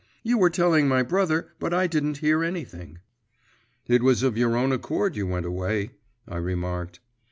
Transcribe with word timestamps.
You 0.23 0.39
were 0.39 0.49
telling 0.49 0.87
my 0.87 1.03
brother, 1.03 1.51
but 1.59 1.75
I 1.75 1.85
didn't 1.85 2.17
hear 2.25 2.43
anything.' 2.43 2.97
'It 3.85 4.01
was 4.01 4.23
of 4.23 4.35
your 4.35 4.55
own 4.57 4.71
accord 4.71 5.15
you 5.15 5.27
went 5.27 5.45
away,' 5.45 5.91
I 6.27 6.37
remarked. 6.37 6.99